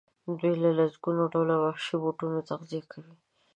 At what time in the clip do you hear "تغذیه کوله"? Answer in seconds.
2.49-3.13